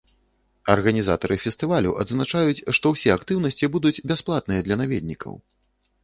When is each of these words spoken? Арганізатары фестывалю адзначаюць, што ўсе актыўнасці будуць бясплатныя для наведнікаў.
Арганізатары 0.75 1.35
фестывалю 1.43 1.91
адзначаюць, 2.03 2.63
што 2.77 2.91
ўсе 2.93 3.09
актыўнасці 3.17 3.69
будуць 3.75 4.03
бясплатныя 4.13 4.61
для 4.69 4.79
наведнікаў. 4.83 5.37